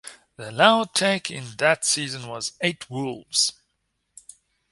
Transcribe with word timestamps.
The 0.35 0.49
allowed 0.49 0.95
take 0.95 1.29
in 1.29 1.51
that 1.59 1.85
season 1.85 2.25
was 2.25 2.53
eight 2.61 2.89
wolves. 2.89 3.53